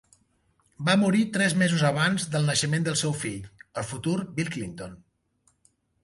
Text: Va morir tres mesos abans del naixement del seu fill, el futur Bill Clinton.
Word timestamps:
Va 0.85 0.93
morir 0.99 1.19
tres 1.33 1.55
mesos 1.63 1.83
abans 1.89 2.23
del 2.35 2.49
naixement 2.51 2.87
del 2.87 2.97
seu 3.01 3.13
fill, 3.25 3.43
el 3.81 3.85
futur 3.91 4.15
Bill 4.39 4.49
Clinton. 4.57 4.97